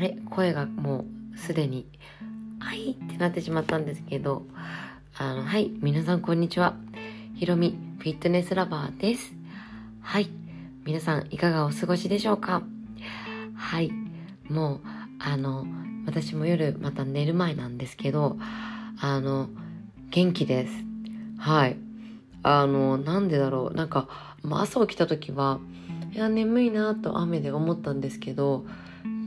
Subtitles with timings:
[0.00, 1.86] れ声がもうすでに、
[2.58, 4.46] はいってなってしまったんですけど、
[5.16, 6.74] あの、はい、皆さんこんにちは。
[7.34, 9.32] ひろみ、フィットネスラバーです。
[10.00, 10.30] はい、
[10.84, 12.62] 皆さんいかがお過ごしでしょうか？
[13.54, 13.90] はい、
[14.48, 14.80] もう、
[15.18, 15.66] あの、
[16.06, 18.38] 私も夜また寝る前なんですけど、
[19.00, 19.48] あの、
[20.10, 20.72] 元気です。
[21.38, 21.76] はい。
[22.42, 23.76] あの、なんでだろう。
[23.76, 24.08] なんか、
[24.50, 25.60] 朝起きた時は、
[26.12, 28.64] いや、眠いなと雨で思ったんですけど、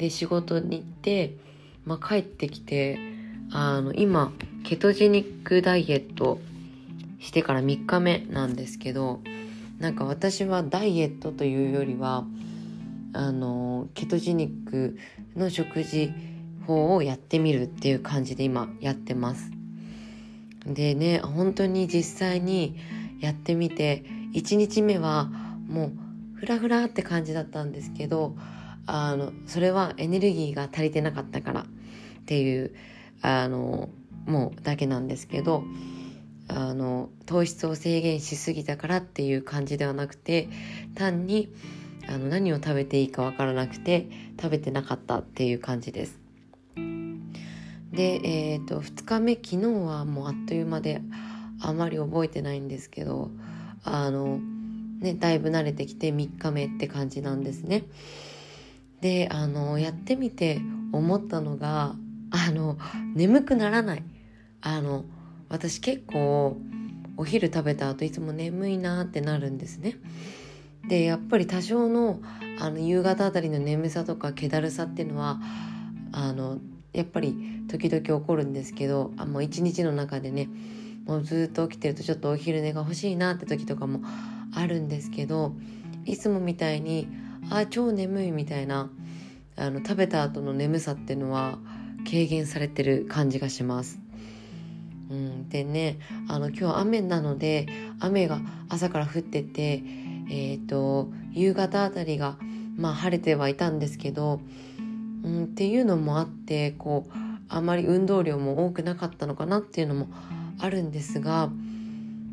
[0.03, 1.37] で、仕事に行って、
[1.85, 2.99] まあ、帰ってきて、
[3.53, 4.33] あの、今、
[4.65, 6.41] ケトジェニックダイエット
[7.21, 9.21] してから3日目なんですけど、
[9.79, 12.25] なんか私はダイエットというよりは、
[13.13, 14.97] あの、ケトジェニック
[15.37, 16.11] の食事
[16.67, 19.51] 法をやってみるっていう感じで今やってます。
[20.65, 22.75] でね、本当に実際に
[23.21, 25.29] やってみて、1日目は
[25.69, 25.93] も
[26.35, 28.35] うフラフラって感じだったんですけど、
[28.85, 31.65] あの、それはエネルギーが足りてなかったからっ
[32.25, 32.73] ていう、
[33.21, 33.89] あの、
[34.25, 35.63] もうだけなんですけど、
[36.47, 40.49] あの、糖質を制限しすぎたからっていう感じではなくて、
[40.95, 41.49] 単に、
[42.07, 44.07] あの、何を食べていいかわからなくて、
[44.41, 46.19] 食べてなかったっていう感じです。
[47.93, 51.01] で、えっ、ー、と、2日目、昨日はもうあっという間で、
[51.61, 53.31] あまり覚えてないんですけど、
[53.83, 54.39] あの、
[54.99, 57.83] ね、だいぶ慣れてきて3日目って感じなんですね。
[59.03, 60.61] で、あの、やってみて
[60.93, 61.93] 思ったのが、
[62.31, 62.77] あの、
[63.13, 64.03] 眠くならない。
[64.61, 65.03] あの、
[65.49, 66.55] 私結構、
[67.17, 69.97] お昼食べた後いつも眠いなってなるんですね。
[70.87, 72.21] で、やっぱり多少の、
[72.61, 75.41] あの、夕方あたりの眠さとか気だるさっていうのは、
[76.13, 76.59] あの、
[76.93, 77.35] やっぱり
[77.67, 80.47] 時々起こるんですけど、あもう一日の中でね、
[81.05, 83.99] もうずっと起きてるとちょっとお昼寝が欲しいなって時とかも
[84.55, 85.53] あるんですけど、
[86.05, 87.09] いつもみたいに、
[87.49, 88.89] あ、超眠いみたいな、
[89.55, 91.59] あの、食べた後の眠さっていうのは
[92.05, 93.99] 軽減されてる感じがします。
[95.09, 97.67] うん、でね、あの、今日雨なので、
[97.99, 99.83] 雨が朝から降ってて、
[100.29, 102.37] えっ、ー、と、夕方あたりが、
[102.75, 104.39] まあ晴れてはいたんですけど、
[105.23, 107.11] うん、っていうのもあってこう
[107.49, 110.07] あまり運動量も多くなかったのかなっていうのも
[110.59, 111.49] あるんですが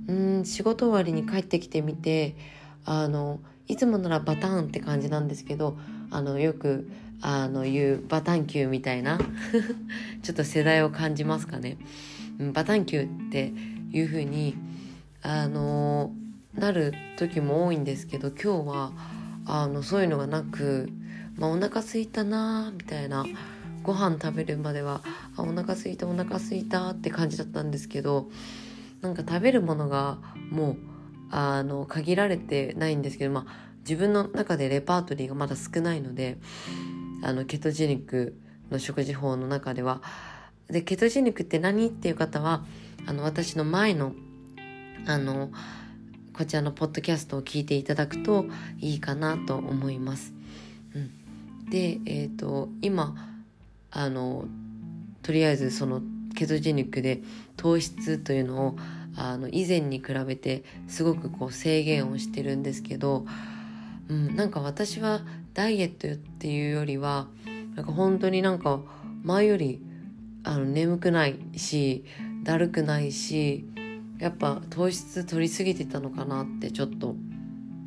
[0.09, 2.37] うん仕事終わりに帰ってきてみて
[2.85, 3.41] あの
[3.71, 5.79] いつもならバタンって感じなんですけど
[6.11, 6.91] あのよく
[7.23, 9.19] あの言うバタンキューみたいな
[10.23, 11.77] ちょっと世代を感じますかね。
[12.55, 13.53] バタンキューって
[13.93, 14.57] いう風に
[15.23, 16.13] あの
[16.55, 18.93] なる時も多いんですけど今日は
[19.45, 20.91] あのそういうのがなく
[21.41, 23.25] まあ、お腹すいたなみたいな
[23.83, 25.01] ご飯食べるまでは
[25.37, 28.29] あお腹すいたお腹すいたって感じだったんですけど
[29.01, 30.19] なんか食べるものが
[30.51, 30.77] もう
[31.31, 36.39] あの限られてないんですけど、まあ、自分の中でレパートリーがまだ少ないので
[37.23, 38.37] あのケトジェニック
[38.71, 40.03] の食事法の中では
[40.69, 42.65] でケトジェニックって何っていう方は
[43.07, 44.13] あの私の前の
[45.07, 45.51] あの
[46.33, 48.47] こちらのポッドキャストを聞いていただくと
[48.79, 50.33] いいかなと思います。
[50.95, 51.21] うん
[51.71, 53.15] で、えっ、ー、と、今、
[53.93, 54.47] あの、
[55.23, 56.03] とりあえずその
[56.35, 57.23] ケトジェニックで
[57.57, 58.77] 糖質というのを
[59.17, 63.27] あの以前に比べてすごくこう制限をしてるんですけど、
[64.09, 65.21] うん、なんか私は
[65.55, 67.27] ダイエットっていうよりは
[67.75, 68.81] なんか本当になんか
[69.23, 69.83] 前より
[70.45, 72.05] あの眠くないし
[72.43, 73.67] だるくないし
[74.19, 77.15] やっぱ糖質取りすぎてたのかなってちょっと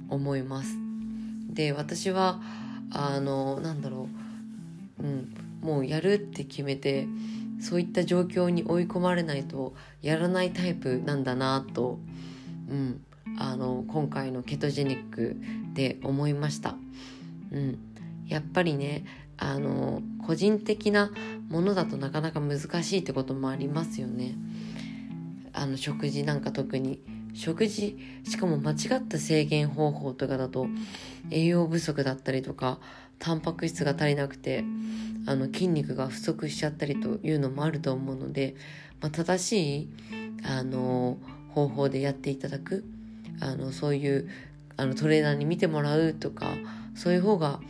[0.10, 0.76] 思います。
[1.50, 2.42] で私は
[2.92, 4.08] あのなんだろ
[5.00, 7.08] う、うん、もうやるって決めて
[7.63, 11.97] そういった状況に追い込まれないとやらないタイプなんだなと、
[12.69, 13.01] うん、
[13.40, 15.38] あの今回のケトジェニック
[15.74, 16.75] で思いました。
[17.51, 17.79] うん、
[18.28, 19.06] やっぱりね
[19.38, 21.12] あの個人的な
[21.50, 24.35] ものだとなかなか難しいってこともありますよね。
[25.53, 27.00] あの食事なんか特に
[27.34, 30.68] 食事しかも間違った制限方法とかだと
[31.31, 32.80] 栄養不足だったりとか
[33.24, 34.66] タンパク質が足りなくて
[35.25, 38.56] あの筋肉が不足しちゃったりというのもあると思うので、
[39.00, 39.90] まあ、正しい
[40.46, 41.18] あの
[41.56, 42.84] 方法でやっていただく
[43.40, 44.30] あのそういう
[44.75, 46.56] あのトレーナーに見てもらうとか
[46.96, 47.62] そういう方が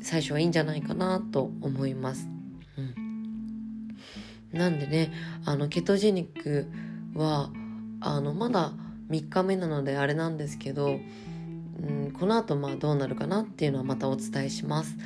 [0.00, 2.26] 最初はいいんじゃないかなと思います。
[2.78, 3.94] うん、
[4.52, 5.12] なんでね
[5.44, 6.66] あのケトジェニック
[7.14, 7.50] は
[8.00, 8.72] あのまだ
[9.10, 10.98] 3日目なのであれなんですけど、
[11.80, 14.96] うん、この後まあどうなるかなっていうのはまたお伝えします。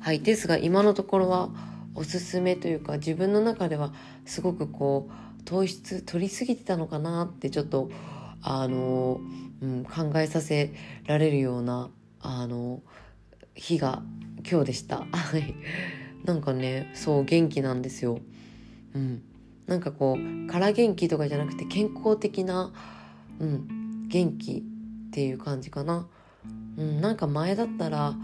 [0.00, 1.50] はい、ですが今のところは
[1.94, 3.92] おすすめというか自分の中では
[4.26, 7.90] すごくこう糖質取りすぎてたのかなってちょっと
[8.42, 9.20] あの、
[9.62, 10.72] うん、考えさせ
[11.06, 11.90] られるような
[12.20, 12.82] あの
[13.54, 14.02] 日が
[14.48, 14.98] 今日でした。
[14.98, 15.54] はい。
[16.24, 18.18] なんかねそう元気なんですよ。
[18.94, 19.22] うん、
[19.66, 22.72] なんかこう空元気とかじゃなくて健康的な、
[23.40, 24.64] うん、元気
[25.14, 26.08] っていう感じかな。
[26.76, 28.16] うん、なんか前だったら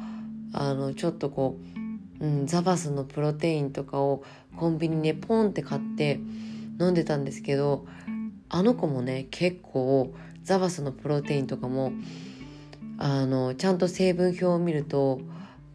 [0.52, 1.56] あのちょっとこ
[2.18, 4.24] う、うん、ザバスのプロテインとかを
[4.56, 6.18] コンビニでポンって買って
[6.80, 7.86] 飲んでたんですけど
[8.48, 11.92] あの子もね結構ザバスのプロテインとかも
[12.98, 15.20] あのちゃんと成分表を見ると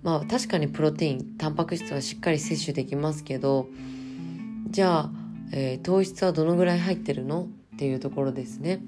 [0.03, 3.69] まあ確かにプロテインタンパク質はしっかり摂取できますけど
[4.69, 5.11] じゃあ、
[5.53, 7.43] えー、糖質はどのぐらい入ってるの？
[7.75, 8.81] っていうところですね。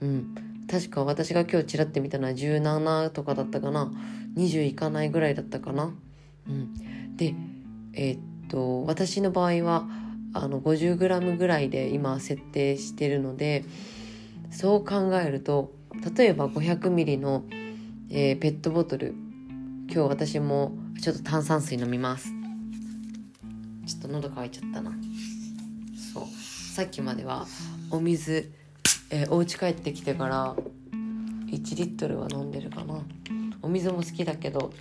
[0.00, 0.34] うん、
[0.70, 3.90] 確か私が今日ちらって見たのは17とかだったかな。
[4.36, 5.92] 20いかないぐらいだったかな。
[6.48, 7.34] うん、で
[7.92, 9.88] えー、っと私の場合は
[10.32, 13.64] あの 50g ぐらいで今設定してるので
[14.52, 15.72] そう考えると
[16.16, 17.44] 例えば 500ml の、
[18.08, 19.14] えー、ペットボトル
[19.92, 20.72] 今日私も
[21.02, 22.32] ちょっと炭酸水飲みます。
[23.86, 24.92] ちょっと喉乾いちゃったな。
[26.12, 26.26] そう。
[26.74, 27.46] さっきまでは
[27.90, 28.52] お水、
[29.10, 33.02] えー、お家帰ってきてから1リットルは飲んでるかな。
[33.62, 34.72] お水も好きだけど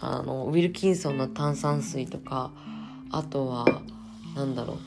[0.00, 2.52] あのウィルキンソンの炭酸水とか
[3.10, 3.64] あとは
[4.36, 4.78] なんだろう。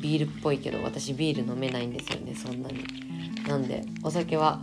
[0.00, 2.84] ビールっぽいけど私ビール飲めないんですよねそんなに。
[3.46, 4.60] なんでお酒は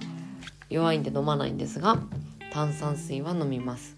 [0.70, 2.00] 弱いんで飲まないんですが
[2.52, 3.98] 炭酸水は飲みます。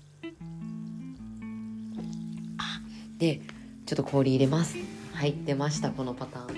[3.18, 3.40] で
[3.86, 4.76] ちょっと氷入れます。
[5.14, 6.53] はい出ましたこのパターン。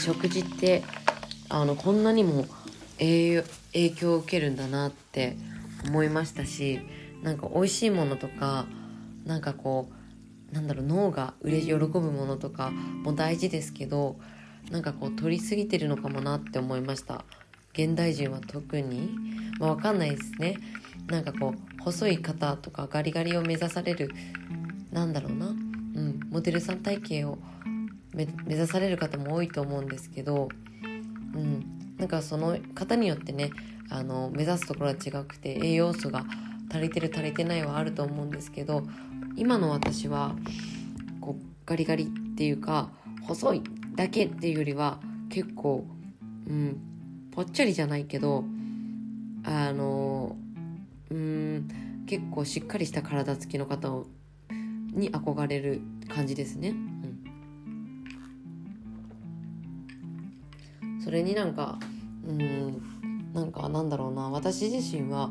[0.00, 0.82] 食事って
[1.48, 2.46] あのこんなにも
[2.98, 3.44] 影
[3.96, 5.36] 響を受けるんだなって
[5.86, 6.80] 思いましたし
[7.22, 8.66] なんか美味しいものとか
[9.24, 9.90] なんかこ
[10.50, 14.16] うなんだろう脳が嬉し喜ぶものとかも大事ですけど
[14.70, 17.24] なんかこう取りすぎてるのかもなって思いました。
[17.72, 19.10] 現代人は特に。
[19.58, 20.56] まあ分かんないですね。
[21.08, 24.10] なんかこう細い方とかガリガリを目指される
[24.92, 25.46] なんだろうな。
[25.46, 27.38] うんモデルさん体型を
[28.12, 30.48] 目指される方も多いと思うんですけど
[31.34, 31.64] うん
[31.98, 33.50] なんかその方によってね
[33.90, 36.24] あの目指すところは違くて栄養素が
[36.70, 38.84] 足りてる足りてないはあると思うんですけど
[39.36, 40.34] 今の私は
[41.20, 42.90] こうガリガリっていうか
[43.22, 43.62] 細い
[43.94, 44.98] だけっていうよりは
[45.28, 45.84] 結構
[46.48, 46.80] うん
[47.32, 48.44] ぽっちゃりじゃないけど
[49.44, 50.36] あの
[51.10, 51.68] うん
[52.06, 54.04] 結構しっかりした体つきの方
[54.92, 56.74] に憧れる感じですね。
[61.02, 61.78] それになんか
[62.26, 62.82] うん
[63.32, 65.30] なんかなんだろうな私自身は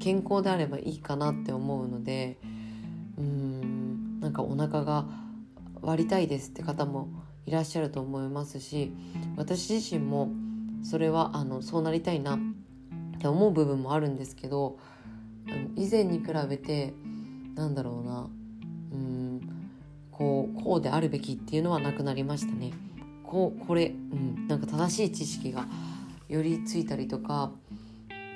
[0.00, 2.38] 健康であればいいかなって思うので
[3.18, 5.06] うんなんかお腹が
[5.80, 7.08] 割りたいですって方も
[7.46, 8.92] いらっしゃると思いますし
[9.36, 10.30] 私自身も
[10.84, 12.38] それはあのそうなりたいなっ
[13.20, 14.78] て思う部分もあるんですけど
[15.76, 16.94] 以前に比べて
[17.54, 18.28] なんだろうな
[18.92, 19.40] うん
[20.10, 22.72] こうこうであるべきっていうのはなくなりましたね。
[23.32, 25.66] こうこれ、うん、なんか正しい知識が
[26.28, 27.50] よりついたりとか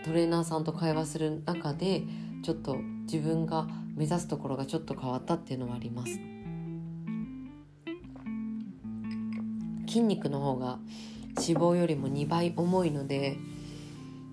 [0.06, 2.02] トレーナーさんと会話する中で
[2.42, 6.18] ちょっと自分が目指すところがちょっと変わったっていうのはあります。
[9.86, 10.78] 筋肉の方が
[11.36, 13.36] 脂肪よりも2倍重いので、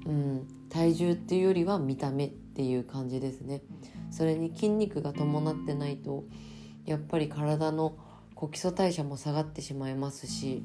[0.05, 3.63] うん、体重っていうよりは見た目っていう感じですね。
[4.11, 6.23] それに筋肉が伴ってないと
[6.85, 7.97] やっぱり体の
[8.35, 10.63] こう基礎代謝も下がってしまいますし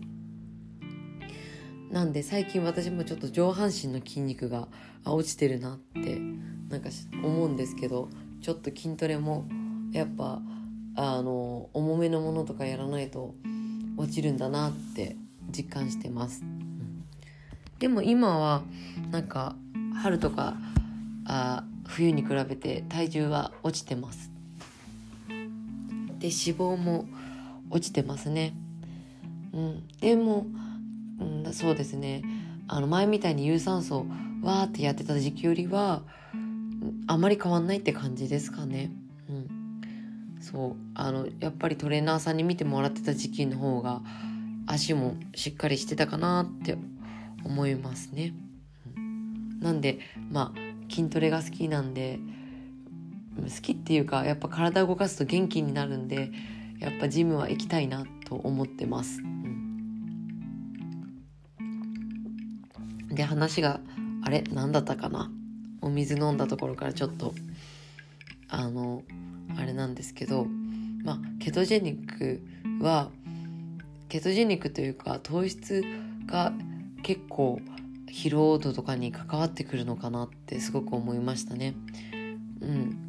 [1.91, 4.69] なんで最近私もちょっと上半身の筋肉が
[5.05, 6.19] 落ちてるなって
[6.69, 6.91] なんか
[7.23, 8.09] 思うんですけど
[8.43, 9.47] ちょっと筋トレも
[9.93, 10.41] やっぱ
[10.97, 13.35] あの重めのものとかやらないと
[13.97, 15.17] 落ちるんだなって
[15.51, 16.45] 実感してます、
[17.79, 18.63] でも今は
[19.11, 19.57] なんか
[20.03, 20.57] 春とか
[21.25, 24.31] あ冬に比べて体重は落ちてます。
[25.29, 27.07] で脂肪も
[27.71, 28.55] 落ちてますね。
[29.53, 29.89] うん。
[30.01, 30.47] でも
[31.21, 32.23] うん、そうですね。
[32.69, 34.07] あの前みたいに有酸素
[34.43, 36.03] わーってやってた時期よりは
[37.07, 38.91] あまり変わんないって感じですかね。
[39.29, 40.77] うん、そう。
[40.95, 44.03] あのやっぱりトレーナーさんに見てもらってた時期の方が
[44.67, 46.77] 足もしっかりしてたかなって
[47.45, 48.35] 思いますね。
[48.97, 49.99] うん、なんで
[50.31, 52.21] まあ筋トレが好きなんで
[53.37, 56.31] 好きっていうかやっぱ体を動かすと元気になるんで
[56.79, 59.21] やっぱジムは行きたいなと思ってます。
[59.21, 59.49] うん
[63.11, 63.81] で話が
[64.23, 64.45] あれ？
[64.53, 65.31] 何だったかな？
[65.81, 67.35] お水飲んだところからちょっと
[68.49, 69.03] あの
[69.57, 70.47] あれなんですけど
[71.03, 72.43] まあケトジェニック
[72.81, 73.11] は
[74.09, 75.83] ケトジェニックというか糖質
[76.27, 76.53] が
[77.03, 77.61] 結構
[78.07, 81.75] 疲労度とかに関わってくるのかなってすごく思いましたね。
[82.61, 83.08] うん。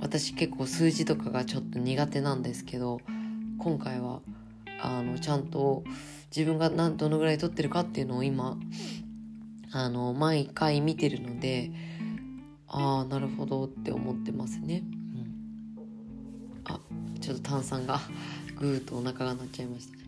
[0.00, 3.00] 私結構数字とかがちょっと苦手なんですけど
[3.58, 4.20] 今回は
[4.82, 5.84] あのちゃんと
[6.34, 8.56] 自分がどのぐらい取ってるかっていうのを今
[9.72, 11.70] あの毎回見てるので
[12.66, 14.82] ああなるほどって思ってますね。
[14.84, 14.88] う
[15.18, 16.80] ん、あ
[17.20, 18.00] ちょっと炭酸が
[18.56, 20.02] ぐーっとお腹が鳴っちゃいましたね。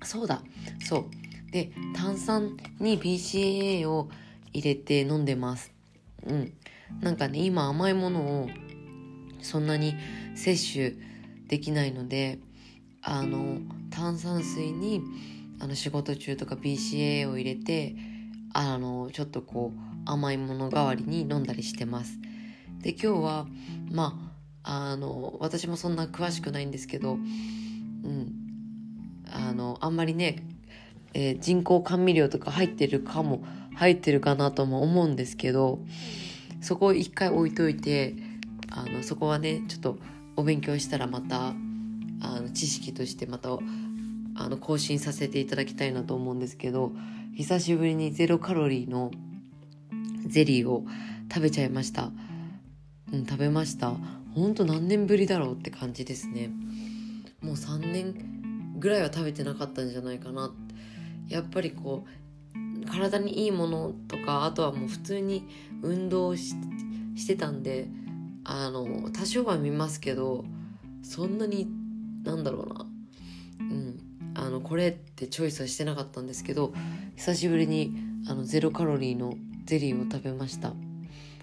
[0.00, 0.42] うん、そうだ
[0.84, 4.08] そうで炭酸に BCAA を
[4.52, 5.72] 入れて飲んでます。
[6.24, 6.52] うん、
[7.00, 8.48] なんかね今甘いものを
[9.40, 9.94] そんなに
[10.34, 10.98] 摂取
[11.48, 12.38] できないので
[13.02, 13.58] あの
[13.90, 15.02] 炭酸水に
[15.60, 17.94] あの仕事中とか BCA を入れて
[18.52, 22.18] あのちょっとこう甘いもの代わりに飲んだりしてます。
[22.80, 23.46] で今日は
[23.90, 28.32] まああの私もそんな詳しくないんですけどうん
[29.30, 30.42] あのあんまりね、
[31.14, 35.80] えー、人工甘味料とか入ってるかも入ってるかなとも思うんですけど
[36.66, 38.16] そこを一回置いといて
[38.72, 39.98] あのそこはねちょっと
[40.34, 41.54] お勉強したらまた
[42.20, 43.50] あの知識としてまた
[44.34, 46.90] あの更新させていただきたいなと思うんですけど
[47.36, 49.12] 久しぶりにゼロカロリーの
[50.26, 50.84] ゼリーを
[51.32, 52.10] 食べちゃいました。
[53.12, 53.92] うん食べました。
[54.34, 56.50] ほんと何年ぶりだろうって感じですね。
[57.42, 60.52] もう3年ぐらいは食べてなかったんじゃないかな。
[61.28, 62.25] やっぱりこう
[62.86, 65.46] 体にいいものとかあとはもう普通に
[65.82, 66.54] 運動し
[67.26, 67.88] てたんで
[68.44, 70.44] あの多少は見ますけど
[71.02, 71.68] そんなに
[72.24, 72.86] なんだろうな。
[73.60, 74.00] うん。
[74.34, 76.74] あのこれってチョイスはしてなかったんですけど
[77.16, 77.94] 久しぶりに
[78.28, 80.72] あのゼロカロリーのゼリーを食べました。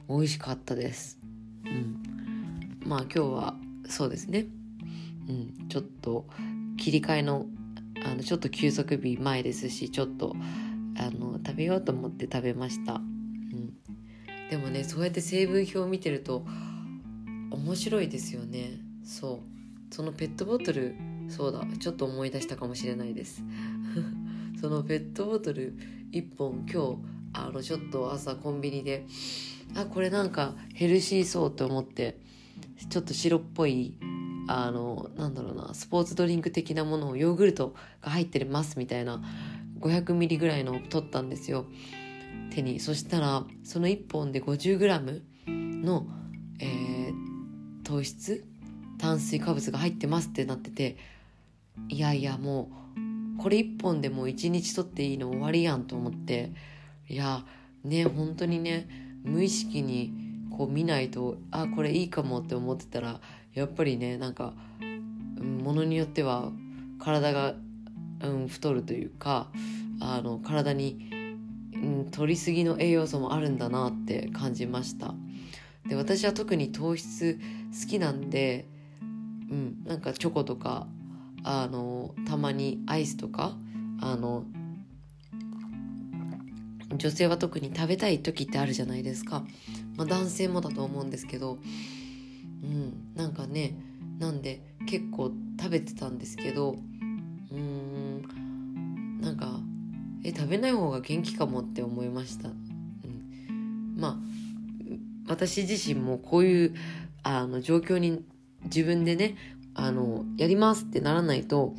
[0.08, 1.18] 美味しかったです。
[1.66, 2.78] うん。
[2.86, 3.56] まあ今日は
[3.88, 4.48] そうですね。
[5.28, 5.68] うん。
[5.70, 6.28] ちょっと
[6.78, 7.46] 切り替えの
[8.06, 10.36] あのちょっと休息日前ですしちょっと
[10.98, 13.74] あの食べようと思って食べました、うん、
[14.50, 16.46] でもねそうやって成分表を見てると
[17.54, 18.80] 面白いですよね。
[19.06, 19.44] そ
[19.92, 19.94] う。
[19.94, 20.96] そのペットボトル
[21.30, 21.64] そうだ。
[21.80, 23.44] ちょっと思い出したかもしれないです。
[24.60, 25.78] そのペットボトル
[26.12, 26.98] 1本今日
[27.34, 29.06] あのちょっと朝コンビニで
[29.76, 32.18] あこれなんかヘルシーそうと思って
[32.90, 33.98] ちょっと白っぽい
[34.48, 39.22] あのなんだろうなスポーツドリンク的なものをヨーグルトが入ってますみたいな
[39.84, 41.66] 500ミリぐらいの取ったんですよ。
[42.52, 42.80] 手に。
[42.80, 45.22] そしたらその1本で 50g
[45.84, 46.08] の、
[46.60, 47.13] えー、
[47.84, 48.46] 糖質
[48.98, 50.98] 炭水化物が入ってますってなってて
[51.90, 52.70] いやいやも
[53.38, 56.52] うこれ1本でもう1日取っていいの終わりやんと思って。
[57.10, 57.44] いや
[57.84, 58.88] ね本当にね
[59.24, 60.13] 無意識に
[60.50, 63.20] こう見ないとあこれいいかもって思ってたら
[63.54, 64.54] やっぱりねなんか
[65.63, 66.52] ものによっては
[67.00, 67.56] 体が
[68.24, 69.48] うん、太るというか
[70.00, 71.10] あの体に、
[71.74, 75.13] うん、取りすぎの栄養素もあるんだなって感じました。
[75.88, 77.39] で私は特に糖質
[77.82, 78.65] 好きなんで、
[79.01, 79.06] う
[79.53, 80.88] ん、なんかチョコとか
[81.44, 83.58] あのたまにアイスとか
[84.01, 84.46] あの
[86.96, 89.44] 女性は特に食べたい時ってあるじゃないですか、
[89.98, 91.58] まあ、男性もだと思うんですけど、
[92.63, 93.75] うん、なんかね
[94.20, 96.77] なんで結構食べてたんですけど
[100.24, 104.18] え食べない方が元気かもって思いました、うん、まあ
[105.27, 106.75] 私自身もこういう
[107.24, 108.24] あの状況に
[108.65, 109.36] 自分でね
[109.74, 111.75] あのやりますってならないと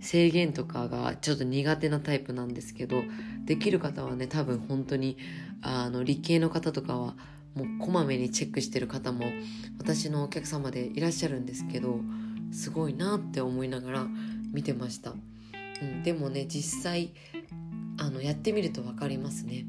[0.00, 3.02] 制限とかがちょっと苦手なタイプなんですけど
[3.44, 5.16] できる方はね多分本当に
[5.62, 7.14] あの理系の方とかは
[7.54, 9.24] もうこまめにチェックしてる方も
[9.78, 12.00] 私のお客様でいらっしゃるんですけど
[12.52, 14.06] すごいなって思いながら
[14.52, 15.14] 見てました、
[15.82, 17.12] うん、でもね実際
[18.10, 19.64] あのやってみると分かりますね、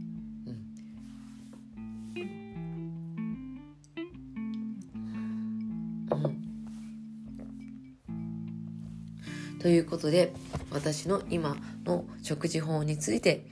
[9.61, 10.33] ということで
[10.71, 11.55] 私の今
[11.85, 13.45] の食事法について、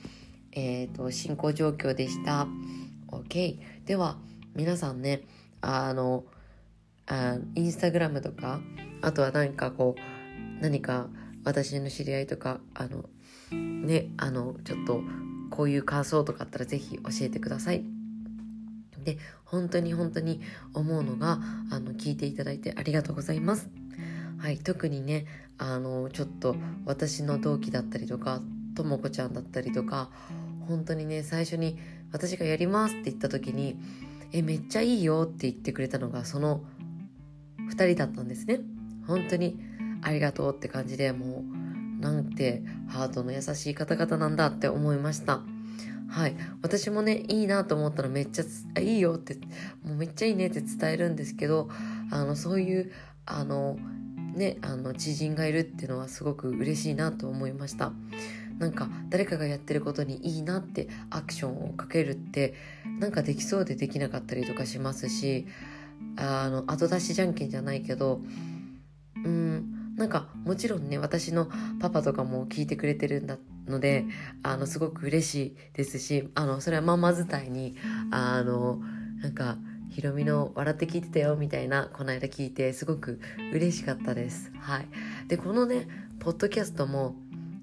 [0.54, 2.48] えーと、進行状況でした。
[3.10, 4.18] OK では
[4.56, 5.22] 皆さんね
[5.62, 6.24] あの
[7.06, 8.60] あインスタグラムとか
[9.04, 11.10] あとは何かこう何か
[11.44, 13.06] 私の知り合いとかあの
[13.86, 15.02] ねあのちょっと
[15.50, 17.84] こういう感想とかあったら是非教えてください。
[19.04, 20.42] で本当に本当に
[20.74, 21.40] 思うのが
[21.72, 23.70] あの聞いていただいてありがとうございます。
[24.38, 25.26] はい、特にね
[25.58, 26.56] あのちょっと
[26.86, 28.42] 私の同期だったりとか
[28.76, 30.10] ともこちゃんだったりとか
[30.68, 31.78] 本当にね最初に
[32.12, 33.78] 私がやりますって言った時に
[34.32, 36.64] 「えめっちゃいいよ」って言ってくれたのがその
[37.70, 38.62] 2人だったんですね。
[39.06, 39.60] 本当に
[40.02, 41.59] ありがとうって感じでもう
[42.00, 45.42] なんてハートの優しい方々なんだって思いました。
[46.10, 46.36] はい。
[46.64, 49.36] 私もねいいなと思ったらめっちゃいいよって
[49.84, 51.70] もうめっちゃいいねって伝えるんですけど
[52.12, 52.92] あのそういう
[53.26, 53.78] あの
[54.34, 57.92] ねあの知人がいるっていうのはすごく嬉しいなと思いました。
[58.60, 62.56] なんか誰かがやってることにいいなってアクションをかけるって
[63.00, 65.48] なんかできそうでできなかったりとかしますし
[66.18, 68.20] あの後出しじゃんけんじゃないけど
[69.24, 71.50] うんなんかもちろんね私の
[71.82, 73.38] パパとかも聞いてくれてるんだ
[73.68, 74.06] ので
[74.44, 77.76] あのすごく嬉しいですしあのそれはママ伝いに
[78.10, 78.80] あの
[79.22, 79.58] なんか
[79.90, 83.20] ひろみの笑って聞いてたよみたいなこの間聞いてすごく
[83.52, 84.54] 嬉しかったです。
[84.62, 84.88] はい。
[85.28, 85.90] でこのね
[86.20, 87.16] ポッドキャストも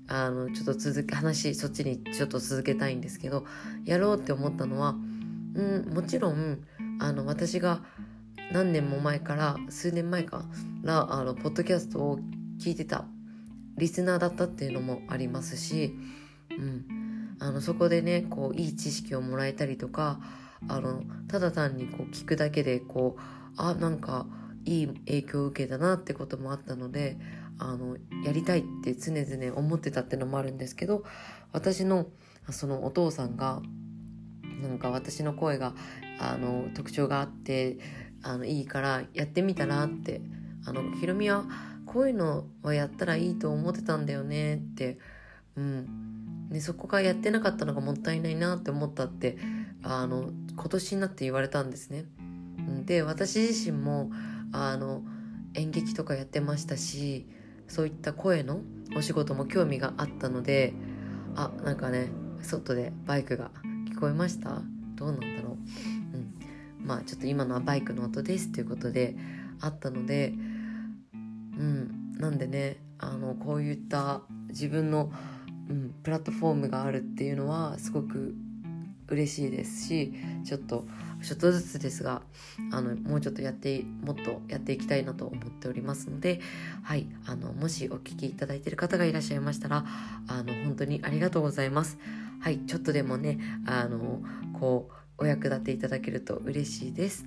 [0.07, 3.47] あのちょっと続け話そっちにちょっと続けたいんですけど
[3.87, 4.95] やろうって思ったのは
[5.55, 6.59] うんもちろん
[7.01, 7.83] あの私が
[8.53, 10.45] 何年も前から数年前か
[10.83, 12.19] らあのポッドキャストを
[12.61, 13.05] 聞いてた
[13.77, 15.95] リスナーだったっていうのもありますし、
[16.51, 20.21] うん、あのそこでねこういい知識をもらえたりとか
[20.69, 23.21] あのただ単にこう聞くだけでこう
[23.57, 24.27] あなんか
[24.65, 27.19] いい影響を受けたなってこともあったので
[27.59, 31.05] あのやりたいって常々思ってたってのもあるんですけど
[31.53, 32.07] 私の
[32.51, 33.61] そのお父さんが
[34.63, 35.75] なんか私の声が
[36.19, 37.79] あの特徴があって
[38.23, 40.21] あのいいからやってみたらって
[40.65, 41.45] あのひろみは
[41.87, 44.99] こういうのはやったらいいと思ってたんだよねって
[45.57, 46.49] うん。
[46.51, 49.37] でそこがやってなかったのがもったいないなって思ったって
[49.83, 52.05] あの今年になって言われたんですね。
[52.85, 54.11] で私自身も
[54.53, 55.03] あの
[55.55, 57.27] 演劇とかやってましたし
[57.67, 58.61] そういった声の
[58.97, 60.73] お仕事も興味があったので
[61.35, 62.11] あなんかね
[62.43, 63.51] 外でバイクが
[63.91, 64.63] 聞こえました？
[64.95, 65.57] どうなんだろう、
[66.87, 69.17] まあちょっと今のはバイクの音ですということで
[69.61, 70.33] あったので
[71.13, 71.17] う
[71.63, 75.13] んなんでねあのこういった自分の、
[75.69, 78.35] うん、プラットフォームがあるっていうのはすごく
[79.09, 80.13] 嬉しいですし
[80.45, 80.87] ちょっと
[81.23, 82.23] ちょっとずつですが
[82.73, 86.41] あのもうちょっとやってもっとやっていきたいなと思っておりますので
[86.83, 89.85] はいあのもしお聞きいただいている方がいらっしゃいましたら
[90.29, 91.99] あの本当にありがとうございます。
[92.41, 94.21] はいちょっとでもねあの
[94.61, 97.27] こうお役立ていただけると嬉しいです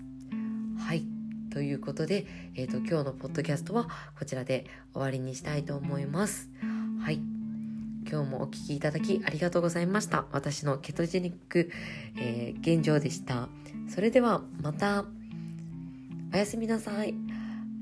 [0.77, 1.05] はい
[1.51, 6.49] ということで、えーと、今日のポッドキャストはこちらで終わりにしたいと思います
[7.01, 7.39] はい
[8.09, 10.25] 今日もお聴きいただきありがとうございました。
[10.31, 11.69] 私のケトジェニック、
[12.17, 13.49] えー、現状でした。
[13.87, 15.05] それではまた
[16.33, 17.13] おやすみなさい。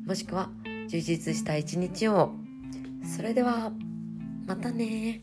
[0.06, 0.50] もしくは
[0.90, 2.34] 充実した一日を。
[3.16, 3.72] それでは
[4.46, 5.22] またね